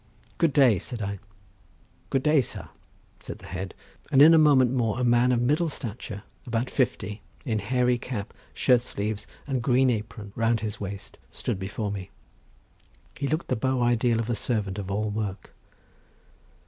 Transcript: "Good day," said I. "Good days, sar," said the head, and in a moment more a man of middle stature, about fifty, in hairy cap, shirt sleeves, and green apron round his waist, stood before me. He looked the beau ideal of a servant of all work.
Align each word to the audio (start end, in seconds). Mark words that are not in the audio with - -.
"Good 0.39 0.51
day," 0.51 0.79
said 0.79 0.99
I. 1.03 1.19
"Good 2.09 2.23
days, 2.23 2.49
sar," 2.49 2.71
said 3.19 3.37
the 3.37 3.45
head, 3.45 3.75
and 4.11 4.19
in 4.19 4.33
a 4.33 4.39
moment 4.39 4.71
more 4.73 4.99
a 4.99 5.03
man 5.03 5.31
of 5.31 5.39
middle 5.39 5.69
stature, 5.69 6.23
about 6.47 6.71
fifty, 6.71 7.21
in 7.45 7.59
hairy 7.59 7.99
cap, 7.99 8.33
shirt 8.51 8.81
sleeves, 8.81 9.27
and 9.45 9.61
green 9.61 9.91
apron 9.91 10.33
round 10.35 10.61
his 10.61 10.81
waist, 10.81 11.19
stood 11.29 11.59
before 11.59 11.91
me. 11.91 12.09
He 13.15 13.27
looked 13.27 13.49
the 13.49 13.55
beau 13.55 13.83
ideal 13.83 14.19
of 14.19 14.27
a 14.31 14.33
servant 14.33 14.79
of 14.79 14.89
all 14.89 15.11
work. 15.11 15.53